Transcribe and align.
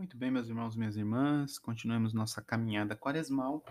Muito 0.00 0.16
bem, 0.16 0.30
meus 0.30 0.48
irmãos, 0.48 0.74
minhas 0.74 0.96
irmãs, 0.96 1.58
continuamos 1.58 2.14
nossa 2.14 2.40
caminhada 2.40 2.96
quaresmal 2.96 3.62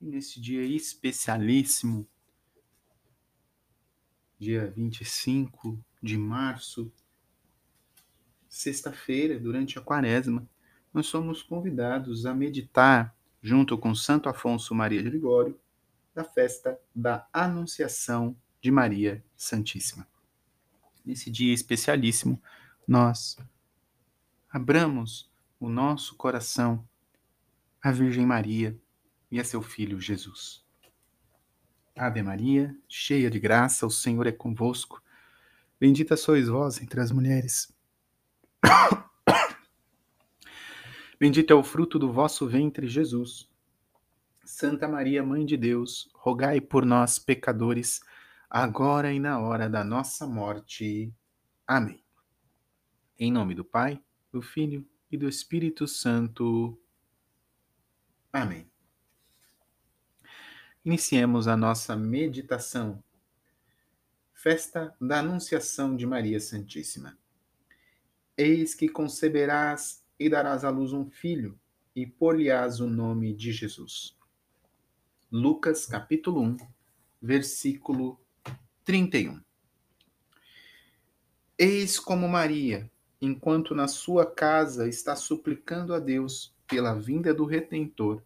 e 0.00 0.06
nesse 0.06 0.40
dia 0.40 0.62
especialíssimo, 0.64 2.08
dia 4.38 4.72
25 4.74 5.78
de 6.02 6.16
março, 6.16 6.90
sexta-feira, 8.48 9.38
durante 9.38 9.78
a 9.78 9.82
quaresma, 9.82 10.48
nós 10.94 11.08
somos 11.08 11.42
convidados 11.42 12.24
a 12.24 12.32
meditar, 12.32 13.14
junto 13.42 13.76
com 13.76 13.94
Santo 13.94 14.30
Afonso 14.30 14.74
Maria 14.74 15.02
de 15.02 15.10
Ligório, 15.10 15.60
da 16.14 16.24
festa 16.24 16.80
da 16.94 17.28
Anunciação 17.30 18.34
de 18.62 18.70
Maria 18.70 19.22
Santíssima. 19.36 20.08
Nesse 21.04 21.30
dia 21.30 21.52
especialíssimo, 21.52 22.42
nós 22.88 23.36
abramos 24.48 25.35
o 25.58 25.68
nosso 25.68 26.16
coração 26.16 26.86
à 27.82 27.90
Virgem 27.90 28.26
Maria 28.26 28.78
e 29.30 29.40
a 29.40 29.44
seu 29.44 29.62
Filho 29.62 30.00
Jesus. 30.00 30.64
Ave 31.96 32.22
Maria, 32.22 32.76
cheia 32.86 33.30
de 33.30 33.40
graça, 33.40 33.86
o 33.86 33.90
Senhor 33.90 34.26
é 34.26 34.32
convosco. 34.32 35.02
Bendita 35.80 36.16
sois 36.16 36.48
vós 36.48 36.80
entre 36.80 37.00
as 37.00 37.10
mulheres. 37.10 37.74
Bendito 41.18 41.50
é 41.52 41.54
o 41.54 41.64
fruto 41.64 41.98
do 41.98 42.12
vosso 42.12 42.46
ventre, 42.46 42.86
Jesus. 42.86 43.48
Santa 44.44 44.86
Maria, 44.86 45.22
Mãe 45.22 45.46
de 45.46 45.56
Deus, 45.56 46.10
rogai 46.14 46.60
por 46.60 46.84
nós, 46.84 47.18
pecadores, 47.18 48.00
agora 48.50 49.12
e 49.12 49.18
na 49.18 49.40
hora 49.40 49.68
da 49.68 49.82
nossa 49.82 50.26
morte. 50.26 51.12
Amém. 51.66 52.04
Em 53.18 53.32
nome 53.32 53.54
do 53.54 53.64
Pai, 53.64 53.98
do 54.30 54.42
Filho 54.42 54.86
e 55.10 55.16
do 55.16 55.28
Espírito 55.28 55.86
Santo. 55.86 56.78
Amém. 58.32 58.70
Iniciemos 60.84 61.48
a 61.48 61.56
nossa 61.56 61.96
meditação. 61.96 63.02
Festa 64.32 64.94
da 65.00 65.18
Anunciação 65.18 65.96
de 65.96 66.06
Maria 66.06 66.38
Santíssima. 66.38 67.18
Eis 68.36 68.74
que 68.74 68.88
conceberás 68.88 70.04
e 70.18 70.28
darás 70.28 70.64
à 70.64 70.70
luz 70.70 70.92
um 70.92 71.10
filho, 71.10 71.58
e 71.94 72.06
por-lhe-ás 72.06 72.80
o 72.80 72.86
nome 72.86 73.34
de 73.34 73.52
Jesus. 73.52 74.16
Lucas 75.32 75.86
capítulo 75.86 76.42
1, 76.42 76.56
versículo 77.20 78.20
31. 78.84 79.42
Eis 81.58 81.98
como 81.98 82.28
Maria, 82.28 82.90
enquanto 83.20 83.74
na 83.74 83.88
sua 83.88 84.26
casa 84.26 84.88
está 84.88 85.16
suplicando 85.16 85.94
a 85.94 85.98
Deus 85.98 86.54
pela 86.66 86.94
vinda 86.94 87.32
do 87.32 87.44
Redentor, 87.44 88.22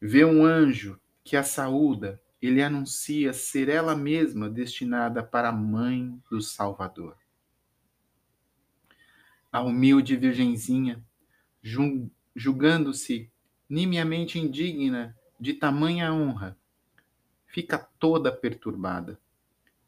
vê 0.00 0.24
um 0.24 0.44
anjo 0.44 1.00
que 1.24 1.36
a 1.36 1.42
saúda 1.42 2.20
e 2.40 2.50
lhe 2.50 2.62
anuncia 2.62 3.32
ser 3.32 3.68
ela 3.68 3.96
mesma 3.96 4.48
destinada 4.48 5.22
para 5.22 5.48
a 5.48 5.52
mãe 5.52 6.20
do 6.30 6.40
Salvador. 6.40 7.16
A 9.50 9.62
humilde 9.62 10.16
virgenzinha, 10.16 11.02
julgando-se 12.34 13.30
nimiamente 13.68 14.38
indigna 14.38 15.16
de 15.40 15.54
tamanha 15.54 16.12
honra, 16.12 16.56
fica 17.46 17.78
toda 17.98 18.30
perturbada, 18.30 19.18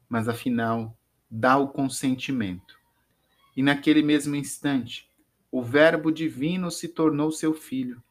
mas 0.09 0.27
afinal 0.27 0.97
dá 1.29 1.57
o 1.57 1.69
consentimento 1.69 2.80
e 3.55 3.61
naquele 3.61 4.01
mesmo 4.01 4.35
instante, 4.35 5.09
o 5.51 5.61
Verbo 5.61 6.11
divino 6.11 6.71
se 6.71 6.87
tornou 6.87 7.31
seu 7.31 7.53
filho. 7.53 8.01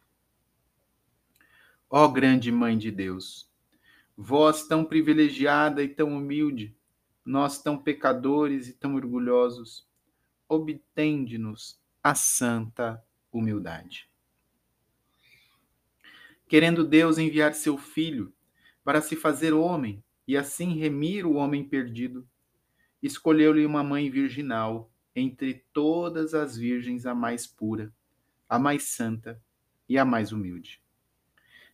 Ó 1.88 2.06
grande 2.06 2.52
Mãe 2.52 2.76
de 2.76 2.90
Deus, 2.90 3.50
vós 4.16 4.66
tão 4.66 4.84
privilegiada 4.84 5.82
e 5.82 5.88
tão 5.88 6.16
humilde, 6.16 6.76
nós 7.24 7.62
tão 7.62 7.78
pecadores 7.78 8.68
e 8.68 8.72
tão 8.72 8.94
orgulhosos, 8.94 9.88
obtende-nos 10.48 11.80
a 12.02 12.14
santa 12.14 13.02
humildade. 13.32 14.08
Querendo 16.46 16.84
Deus 16.84 17.16
enviar 17.16 17.54
seu 17.54 17.78
Filho 17.78 18.32
para 18.84 19.00
se 19.00 19.14
fazer 19.14 19.52
homem 19.54 20.02
e 20.26 20.36
assim 20.36 20.74
remir 20.74 21.24
o 21.24 21.34
homem 21.34 21.64
perdido, 21.64 22.28
escolheu-lhe 23.02 23.64
uma 23.64 23.82
mãe 23.82 24.10
virginal 24.10 24.90
entre 25.14 25.64
todas 25.72 26.34
as 26.34 26.56
virgens 26.56 27.06
a 27.06 27.14
mais 27.14 27.46
pura, 27.46 27.92
a 28.48 28.58
mais 28.58 28.84
santa 28.84 29.40
e 29.88 29.98
a 29.98 30.04
mais 30.04 30.32
humilde. 30.32 30.80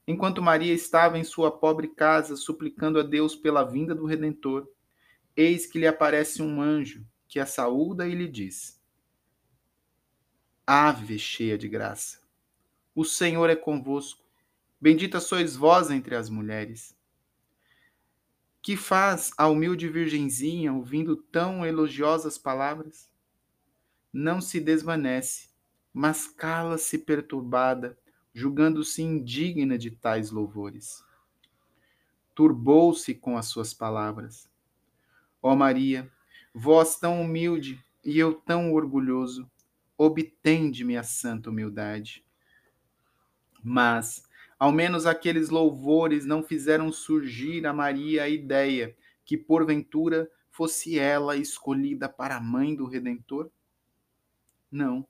Enquanto 0.06 0.40
Maria 0.40 0.72
estava 0.72 1.18
em 1.18 1.24
sua 1.24 1.50
pobre 1.50 1.88
casa 1.88 2.36
suplicando 2.36 2.98
a 2.98 3.02
Deus 3.02 3.34
pela 3.34 3.64
vinda 3.64 3.94
do 3.94 4.06
Redentor, 4.06 4.68
eis 5.36 5.66
que 5.66 5.78
lhe 5.78 5.86
aparece 5.86 6.42
um 6.42 6.62
anjo 6.62 7.04
que 7.28 7.40
a 7.40 7.46
saúda 7.46 8.06
e 8.06 8.14
lhe 8.14 8.28
diz: 8.28 8.80
Ave 10.66 11.18
cheia 11.18 11.58
de 11.58 11.68
graça, 11.68 12.20
o 12.94 13.04
Senhor 13.04 13.50
é 13.50 13.56
convosco. 13.56 14.24
Bendita 14.80 15.20
sois 15.20 15.56
vós 15.56 15.90
entre 15.90 16.14
as 16.14 16.30
mulheres. 16.30 16.96
Que 18.62 18.76
faz 18.76 19.32
a 19.36 19.48
humilde 19.48 19.88
virgenzinha 19.88 20.72
ouvindo 20.72 21.16
tão 21.16 21.64
elogiosas 21.64 22.36
palavras? 22.38 23.08
Não 24.16 24.40
se 24.40 24.58
desvanece, 24.58 25.50
mas 25.92 26.26
cala-se 26.26 26.96
perturbada, 26.96 27.98
julgando-se 28.32 29.02
indigna 29.02 29.76
de 29.76 29.90
tais 29.90 30.30
louvores. 30.30 31.04
Turbou-se 32.34 33.14
com 33.14 33.36
as 33.36 33.44
suas 33.46 33.74
palavras. 33.74 34.48
Ó 35.42 35.54
Maria, 35.54 36.10
vós 36.54 36.98
tão 36.98 37.20
humilde 37.20 37.78
e 38.02 38.18
eu 38.18 38.32
tão 38.32 38.72
orgulhoso, 38.72 39.50
obtende-me 39.98 40.96
a 40.96 41.02
santa 41.02 41.50
humildade. 41.50 42.24
Mas, 43.62 44.26
ao 44.58 44.72
menos 44.72 45.04
aqueles 45.04 45.50
louvores 45.50 46.24
não 46.24 46.42
fizeram 46.42 46.90
surgir 46.90 47.66
a 47.66 47.72
Maria 47.74 48.22
a 48.22 48.28
ideia 48.30 48.96
que, 49.26 49.36
porventura, 49.36 50.30
fosse 50.50 50.98
ela 50.98 51.36
escolhida 51.36 52.08
para 52.08 52.36
a 52.36 52.40
mãe 52.40 52.74
do 52.74 52.86
Redentor? 52.86 53.50
Não. 54.76 55.08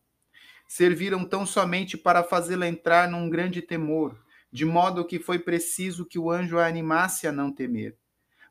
Serviram 0.68 1.24
tão 1.24 1.44
somente 1.44 1.98
para 1.98 2.22
fazê-la 2.22 2.68
entrar 2.68 3.10
num 3.10 3.28
grande 3.28 3.60
temor, 3.60 4.16
de 4.52 4.64
modo 4.64 5.04
que 5.04 5.18
foi 5.18 5.40
preciso 5.40 6.06
que 6.06 6.20
o 6.20 6.30
anjo 6.30 6.56
a 6.56 6.68
animasse 6.68 7.26
a 7.26 7.32
não 7.32 7.52
temer, 7.52 7.98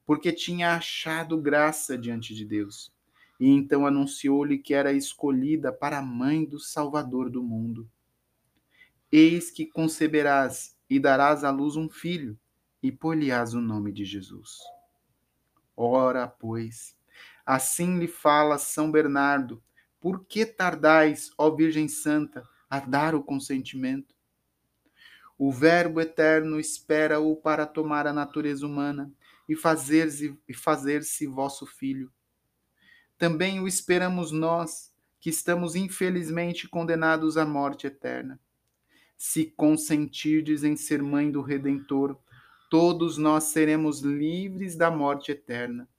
porque 0.05 0.33
tinha 0.33 0.75
achado 0.75 1.41
graça 1.41 1.97
diante 1.97 2.35
de 2.35 2.43
Deus. 2.43 2.93
E 3.39 3.47
então 3.47 3.87
anunciou-lhe 3.87 4.57
que 4.57 4.73
era 4.73 4.91
escolhida 4.91 5.71
para 5.71 5.99
a 5.99 6.01
mãe 6.01 6.43
do 6.43 6.59
Salvador 6.59 7.29
do 7.29 7.41
mundo. 7.41 7.89
Eis 9.09 9.49
que 9.49 9.65
conceberás 9.65 10.77
e 10.89 10.99
darás 10.99 11.45
à 11.45 11.49
luz 11.49 11.77
um 11.77 11.89
filho, 11.89 12.37
e 12.83 12.91
por-lhe-ás 12.91 13.53
o 13.53 13.61
nome 13.61 13.93
de 13.93 14.03
Jesus. 14.03 14.57
Ora, 15.77 16.27
pois, 16.27 16.97
assim 17.45 17.99
lhe 17.99 18.07
fala 18.07 18.57
São 18.57 18.91
Bernardo, 18.91 19.63
por 20.05 20.23
que 20.23 20.45
tardais, 20.45 21.31
ó 21.35 21.49
Virgem 21.49 21.87
Santa, 21.87 22.47
a 22.69 22.79
dar 22.79 23.15
o 23.15 23.23
consentimento? 23.23 24.13
O 25.35 25.51
Verbo 25.51 25.99
eterno 25.99 26.59
espera-o 26.59 27.35
para 27.35 27.65
tomar 27.65 28.05
a 28.05 28.13
natureza 28.13 28.67
humana 28.67 29.11
e 29.49 29.55
fazer-se 29.55 30.39
fazer 30.53 31.01
vosso 31.27 31.65
filho. 31.65 32.13
Também 33.17 33.59
o 33.59 33.67
esperamos 33.67 34.31
nós, 34.31 34.93
que 35.19 35.31
estamos 35.31 35.75
infelizmente 35.75 36.67
condenados 36.67 37.35
à 37.35 37.43
morte 37.43 37.87
eterna. 37.87 38.39
Se 39.17 39.45
consentirdes 39.57 40.63
em 40.63 40.75
ser 40.75 41.01
mãe 41.01 41.31
do 41.31 41.41
Redentor, 41.41 42.15
todos 42.69 43.17
nós 43.17 43.45
seremos 43.45 44.01
livres 44.01 44.75
da 44.75 44.91
morte 44.91 45.31
eterna. 45.31 45.89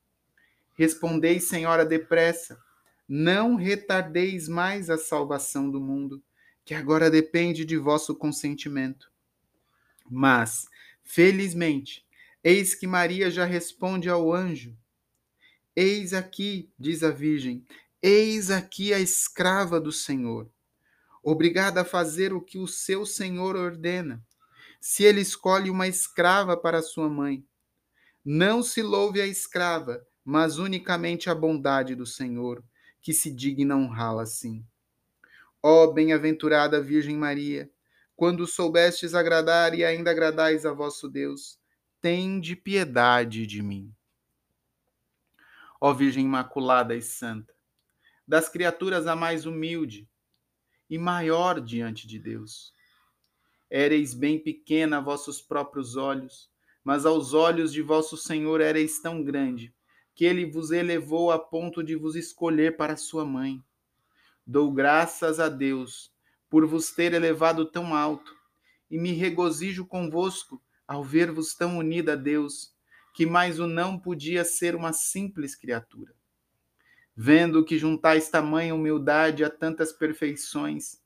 Respondei, 0.74 1.40
Senhora, 1.40 1.84
depressa 1.84 2.64
não 3.08 3.54
retardeis 3.54 4.48
mais 4.48 4.90
a 4.90 4.98
salvação 4.98 5.70
do 5.70 5.80
mundo, 5.80 6.22
que 6.64 6.74
agora 6.74 7.10
depende 7.10 7.64
de 7.64 7.76
vosso 7.76 8.14
consentimento. 8.16 9.10
Mas, 10.10 10.66
felizmente, 11.04 12.04
eis 12.42 12.74
que 12.74 12.86
Maria 12.86 13.30
já 13.30 13.44
responde 13.44 14.08
ao 14.08 14.32
anjo: 14.32 14.76
Eis 15.74 16.12
aqui, 16.12 16.72
diz 16.78 17.02
a 17.02 17.10
Virgem, 17.10 17.64
eis 18.02 18.50
aqui 18.50 18.92
a 18.92 18.98
escrava 18.98 19.80
do 19.80 19.92
Senhor, 19.92 20.50
obrigada 21.22 21.82
a 21.82 21.84
fazer 21.84 22.32
o 22.32 22.40
que 22.40 22.58
o 22.58 22.66
seu 22.66 23.06
Senhor 23.06 23.56
ordena. 23.56 24.24
Se 24.80 25.02
ele 25.02 25.20
escolhe 25.20 25.70
uma 25.70 25.88
escrava 25.88 26.56
para 26.56 26.82
sua 26.82 27.08
mãe, 27.08 27.44
não 28.24 28.62
se 28.62 28.82
louve 28.82 29.20
a 29.20 29.26
escrava, 29.26 30.04
mas 30.24 30.58
unicamente 30.58 31.30
a 31.30 31.34
bondade 31.34 31.94
do 31.94 32.06
Senhor 32.06 32.62
que 33.06 33.12
se 33.12 33.30
digna 33.30 33.76
honrá-la 33.76 34.22
assim. 34.22 34.66
Ó 35.62 35.86
bem-aventurada 35.92 36.82
Virgem 36.82 37.16
Maria, 37.16 37.70
quando 38.16 38.48
soubestes 38.48 39.14
agradar 39.14 39.78
e 39.78 39.84
ainda 39.84 40.10
agradais 40.10 40.66
a 40.66 40.72
vosso 40.72 41.08
Deus, 41.08 41.56
tende 42.00 42.56
piedade 42.56 43.46
de 43.46 43.62
mim. 43.62 43.94
Ó 45.80 45.94
Virgem 45.94 46.24
Imaculada 46.24 46.96
e 46.96 47.00
Santa, 47.00 47.54
das 48.26 48.48
criaturas 48.48 49.06
a 49.06 49.14
mais 49.14 49.46
humilde 49.46 50.10
e 50.90 50.98
maior 50.98 51.60
diante 51.60 52.08
de 52.08 52.18
Deus. 52.18 52.74
Éreis 53.70 54.14
bem 54.14 54.36
pequena 54.36 54.98
a 54.98 55.00
vossos 55.00 55.40
próprios 55.40 55.94
olhos, 55.94 56.50
mas 56.82 57.06
aos 57.06 57.34
olhos 57.34 57.72
de 57.72 57.82
vosso 57.82 58.16
Senhor 58.16 58.60
éreis 58.60 58.98
tão 58.98 59.22
grande, 59.22 59.72
que 60.16 60.24
ele 60.24 60.46
vos 60.46 60.70
elevou 60.70 61.30
a 61.30 61.38
ponto 61.38 61.84
de 61.84 61.94
vos 61.94 62.16
escolher 62.16 62.78
para 62.78 62.96
sua 62.96 63.22
mãe. 63.22 63.62
Dou 64.46 64.72
graças 64.72 65.38
a 65.38 65.50
Deus 65.50 66.10
por 66.48 66.66
vos 66.66 66.90
ter 66.90 67.12
elevado 67.12 67.66
tão 67.66 67.94
alto, 67.94 68.34
e 68.90 68.98
me 68.98 69.12
regozijo 69.12 69.84
convosco 69.84 70.62
ao 70.88 71.04
ver-vos 71.04 71.54
tão 71.54 71.76
unida 71.76 72.14
a 72.14 72.16
Deus, 72.16 72.74
que 73.12 73.26
mais 73.26 73.60
o 73.60 73.66
não 73.66 73.98
podia 73.98 74.42
ser 74.42 74.74
uma 74.74 74.92
simples 74.92 75.54
criatura. 75.54 76.14
Vendo 77.14 77.62
que 77.62 77.76
juntais 77.76 78.30
tamanha 78.30 78.74
humildade 78.74 79.44
a 79.44 79.50
tantas 79.50 79.92
perfeições, 79.92 80.98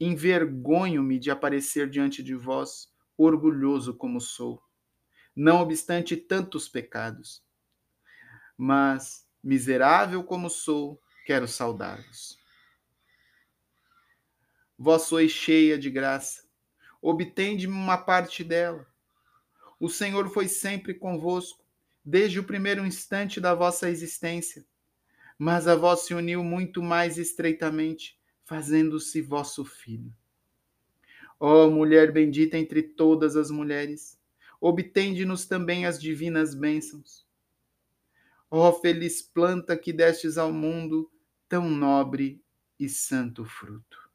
envergonho-me 0.00 1.20
de 1.20 1.30
aparecer 1.30 1.88
diante 1.88 2.20
de 2.20 2.34
vós, 2.34 2.92
orgulhoso 3.16 3.94
como 3.94 4.20
sou, 4.20 4.60
não 5.36 5.60
obstante 5.60 6.16
tantos 6.16 6.68
pecados. 6.68 7.45
Mas, 8.56 9.26
miserável 9.42 10.24
como 10.24 10.48
sou, 10.48 11.00
quero 11.24 11.46
saudar-vos. 11.46 12.38
Vós 14.78 15.02
sois 15.02 15.30
cheia 15.30 15.78
de 15.78 15.90
graça, 15.90 16.44
obtende-me 17.00 17.72
uma 17.72 17.96
parte 17.96 18.44
dela. 18.44 18.86
O 19.80 19.88
Senhor 19.88 20.28
foi 20.30 20.48
sempre 20.48 20.94
convosco, 20.94 21.64
desde 22.04 22.38
o 22.38 22.44
primeiro 22.44 22.86
instante 22.86 23.40
da 23.40 23.54
vossa 23.54 23.90
existência, 23.90 24.64
mas 25.38 25.66
a 25.66 25.74
vós 25.74 26.00
se 26.00 26.14
uniu 26.14 26.44
muito 26.44 26.82
mais 26.82 27.18
estreitamente, 27.18 28.18
fazendo-se 28.44 29.20
vosso 29.20 29.64
filho. 29.64 30.14
Ó 31.38 31.66
oh, 31.66 31.70
mulher 31.70 32.12
bendita 32.12 32.56
entre 32.56 32.82
todas 32.82 33.36
as 33.36 33.50
mulheres, 33.50 34.18
obtende-nos 34.60 35.44
também 35.44 35.84
as 35.84 36.00
divinas 36.00 36.54
bênçãos. 36.54 37.25
Ó 38.50 38.72
feliz 38.72 39.20
planta 39.20 39.76
que 39.76 39.92
destes 39.92 40.38
ao 40.38 40.52
mundo 40.52 41.10
tão 41.48 41.68
nobre 41.68 42.42
e 42.78 42.88
santo 42.88 43.44
fruto. 43.44 44.10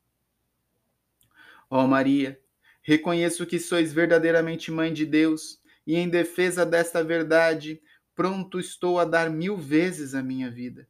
Ó 1.69 1.85
Maria, 1.87 2.39
reconheço 2.81 3.45
que 3.45 3.59
sois 3.59 3.93
verdadeiramente 3.93 4.71
mãe 4.71 4.93
de 4.93 5.05
Deus, 5.05 5.59
e 5.85 5.95
em 5.95 6.09
defesa 6.09 6.65
desta 6.65 7.03
verdade, 7.03 7.81
pronto 8.13 8.59
estou 8.59 8.99
a 8.99 9.05
dar 9.05 9.29
mil 9.29 9.57
vezes 9.57 10.13
a 10.13 10.21
minha 10.21 10.49
vida. 10.49 10.87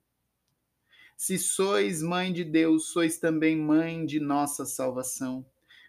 Se 1.16 1.38
sois 1.38 2.02
mãe 2.02 2.34
de 2.34 2.44
Deus, 2.44 2.88
sois 2.90 3.20
também 3.20 3.56
mãe 3.56 4.06
de 4.06 4.20
nossa 4.20 4.66
salvação, 4.66 5.46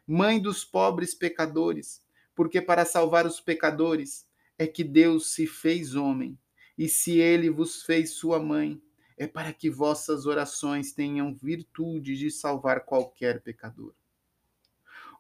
mãe 0.06 0.38
dos 0.38 0.64
pobres 0.64 1.14
pecadores, 1.14 2.04
porque 2.34 2.60
para 2.60 2.84
salvar 2.84 3.26
os 3.26 3.40
pecadores 3.40 4.26
é 4.58 4.66
que 4.66 4.84
Deus 4.84 5.32
se 5.32 5.46
fez 5.46 5.94
homem, 5.94 6.38
e 6.82 6.88
se 6.88 7.20
ele 7.20 7.48
vos 7.48 7.84
fez 7.84 8.14
sua 8.14 8.40
mãe, 8.40 8.82
é 9.16 9.24
para 9.24 9.52
que 9.52 9.70
vossas 9.70 10.26
orações 10.26 10.92
tenham 10.92 11.32
virtude 11.32 12.16
de 12.16 12.28
salvar 12.28 12.84
qualquer 12.84 13.40
pecador. 13.40 13.94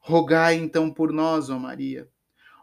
Rogai 0.00 0.56
então 0.56 0.92
por 0.92 1.12
nós, 1.12 1.50
ó 1.50 1.60
Maria. 1.60 2.10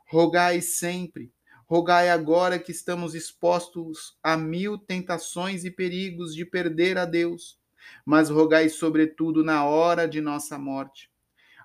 Rogai 0.05 0.59
sempre. 0.59 1.31
Rogai 1.65 2.09
agora 2.09 2.59
que 2.59 2.73
estamos 2.73 3.15
expostos 3.15 4.17
a 4.21 4.35
mil 4.35 4.77
tentações 4.77 5.63
e 5.63 5.71
perigos 5.71 6.35
de 6.35 6.43
perder 6.43 6.97
a 6.97 7.05
Deus, 7.05 7.57
mas 8.05 8.29
rogai 8.29 8.67
sobretudo 8.67 9.45
na 9.45 9.63
hora 9.63 10.09
de 10.09 10.19
nossa 10.19 10.59
morte, 10.59 11.09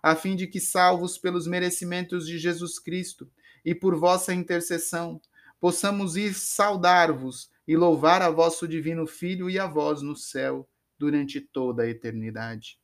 a 0.00 0.14
fim 0.14 0.36
de 0.36 0.46
que, 0.46 0.60
salvos 0.60 1.18
pelos 1.18 1.48
merecimentos 1.48 2.28
de 2.28 2.38
Jesus 2.38 2.78
Cristo 2.78 3.28
e 3.64 3.74
por 3.74 3.96
vossa 3.96 4.32
intercessão, 4.32 5.20
possamos 5.60 6.16
ir 6.16 6.34
saudar-vos 6.34 7.50
e 7.66 7.76
louvar 7.76 8.22
a 8.22 8.30
vosso 8.30 8.68
divino 8.68 9.06
Filho 9.06 9.48
e 9.48 9.58
a 9.58 9.66
vós 9.66 10.02
no 10.02 10.14
céu 10.14 10.68
durante 10.98 11.40
toda 11.40 11.82
a 11.82 11.88
eternidade. 11.88 12.78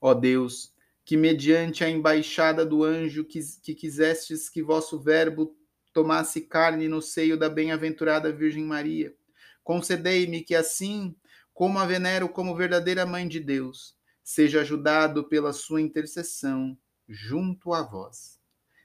Ó 0.00 0.14
Deus, 0.14 0.74
que 1.04 1.16
mediante 1.16 1.84
a 1.84 1.90
embaixada 1.90 2.64
do 2.64 2.84
anjo 2.84 3.24
que, 3.24 3.40
que 3.62 3.74
quisestes 3.74 4.48
que 4.48 4.62
vosso 4.62 4.98
verbo 4.98 5.56
tomasse 5.92 6.42
carne 6.42 6.88
no 6.88 7.02
seio 7.02 7.36
da 7.36 7.48
bem-aventurada 7.48 8.32
Virgem 8.32 8.64
Maria. 8.64 9.14
Concedei-me 9.62 10.42
que 10.42 10.54
assim, 10.54 11.14
como 11.52 11.78
a 11.78 11.86
venero 11.86 12.28
como 12.28 12.56
verdadeira 12.56 13.04
mãe 13.04 13.26
de 13.26 13.40
Deus, 13.40 13.96
seja 14.22 14.60
ajudado 14.60 15.28
pela 15.28 15.52
sua 15.52 15.80
intercessão 15.80 16.78
junto 17.08 17.72
a 17.72 17.82
vós. 17.82 18.38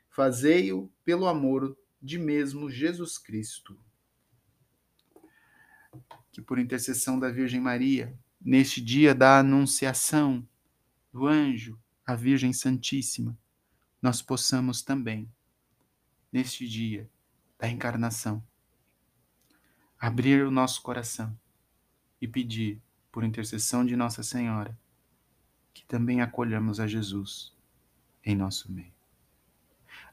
Fazei-o 0.10 0.92
pelo 1.04 1.28
amor 1.28 1.78
de 2.06 2.20
mesmo 2.20 2.70
Jesus 2.70 3.18
Cristo. 3.18 3.76
Que 6.32 6.40
por 6.40 6.60
intercessão 6.60 7.18
da 7.18 7.32
Virgem 7.32 7.60
Maria, 7.60 8.16
neste 8.40 8.80
dia 8.80 9.16
da 9.16 9.40
anunciação 9.40 10.48
do 11.12 11.26
anjo, 11.26 11.80
a 12.06 12.14
Virgem 12.14 12.54
Santíssima, 12.54 13.36
nós 14.00 14.22
possamos 14.22 14.84
também, 14.84 15.28
neste 16.32 16.68
dia 16.68 17.10
da 17.58 17.68
encarnação, 17.68 18.46
abrir 19.98 20.46
o 20.46 20.52
nosso 20.52 20.84
coração 20.84 21.36
e 22.22 22.28
pedir, 22.28 22.80
por 23.12 23.24
intercessão 23.24 23.86
de 23.86 23.96
Nossa 23.96 24.22
Senhora, 24.22 24.78
que 25.74 25.86
também 25.86 26.22
acolhamos 26.22 26.80
a 26.80 26.86
Jesus 26.86 27.56
em 28.24 28.36
nosso 28.36 28.72
meio. 28.72 28.94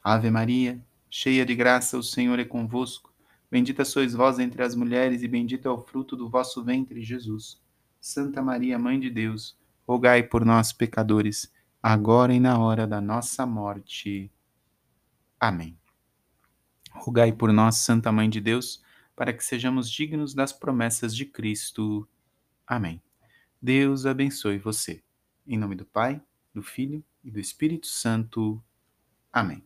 Ave 0.01 0.31
Maria, 0.31 0.81
cheia 1.15 1.45
de 1.45 1.53
graça, 1.53 1.95
o 1.95 2.01
Senhor 2.01 2.39
é 2.39 2.43
convosco. 2.43 3.13
Bendita 3.51 3.85
sois 3.85 4.15
vós 4.15 4.39
entre 4.39 4.63
as 4.63 4.73
mulheres, 4.73 5.21
e 5.21 5.27
bendito 5.27 5.67
é 5.67 5.71
o 5.71 5.77
fruto 5.77 6.15
do 6.15 6.27
vosso 6.27 6.63
ventre, 6.63 7.03
Jesus. 7.03 7.61
Santa 8.01 8.41
Maria, 8.41 8.79
Mãe 8.79 8.99
de 8.99 9.11
Deus, 9.11 9.55
rogai 9.87 10.23
por 10.23 10.43
nós, 10.43 10.73
pecadores 10.73 11.53
agora 11.83 12.33
e 12.33 12.39
na 12.39 12.57
hora 12.57 12.87
da 12.87 12.99
nossa 12.99 13.45
morte. 13.45 14.31
Amém. 15.39 15.77
Rogai 16.91 17.31
por 17.31 17.53
nós, 17.53 17.77
Santa 17.77 18.11
Mãe 18.11 18.27
de 18.27 18.41
Deus, 18.41 18.83
para 19.15 19.31
que 19.31 19.45
sejamos 19.45 19.91
dignos 19.91 20.33
das 20.33 20.51
promessas 20.51 21.15
de 21.15 21.27
Cristo. 21.27 22.09
Amém. 22.65 22.99
Deus 23.61 24.07
abençoe 24.07 24.57
você. 24.57 25.03
Em 25.45 25.59
nome 25.59 25.75
do 25.75 25.85
Pai, 25.85 26.19
do 26.51 26.63
Filho 26.63 27.03
e 27.23 27.29
do 27.29 27.39
Espírito 27.39 27.85
Santo. 27.85 28.59
Amém. 29.31 29.63